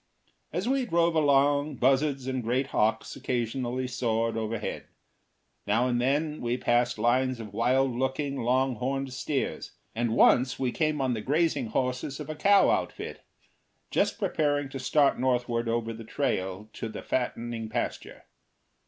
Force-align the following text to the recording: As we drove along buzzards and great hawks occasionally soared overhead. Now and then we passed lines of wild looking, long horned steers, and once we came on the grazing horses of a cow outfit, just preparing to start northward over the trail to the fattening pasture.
As 0.51 0.67
we 0.67 0.87
drove 0.87 1.13
along 1.13 1.75
buzzards 1.75 2.25
and 2.25 2.41
great 2.41 2.65
hawks 2.73 3.15
occasionally 3.15 3.85
soared 3.87 4.35
overhead. 4.35 4.85
Now 5.67 5.87
and 5.87 6.01
then 6.01 6.41
we 6.41 6.57
passed 6.57 6.97
lines 6.97 7.39
of 7.39 7.53
wild 7.53 7.91
looking, 7.95 8.37
long 8.41 8.77
horned 8.77 9.13
steers, 9.13 9.73
and 9.93 10.15
once 10.15 10.57
we 10.57 10.71
came 10.71 11.01
on 11.01 11.13
the 11.13 11.21
grazing 11.21 11.67
horses 11.67 12.19
of 12.19 12.31
a 12.31 12.35
cow 12.35 12.71
outfit, 12.71 13.21
just 13.91 14.17
preparing 14.17 14.69
to 14.69 14.79
start 14.79 15.19
northward 15.19 15.69
over 15.69 15.93
the 15.93 16.03
trail 16.03 16.67
to 16.73 16.89
the 16.89 17.03
fattening 17.03 17.69
pasture. 17.69 18.23